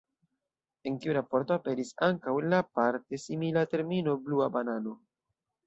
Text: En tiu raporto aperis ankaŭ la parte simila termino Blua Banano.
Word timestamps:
En 0.91 0.95
tiu 1.03 1.13
raporto 1.17 1.57
aperis 1.57 1.91
ankaŭ 2.09 2.35
la 2.55 2.63
parte 2.79 3.21
simila 3.27 3.67
termino 3.77 4.19
Blua 4.27 4.51
Banano. 4.59 4.99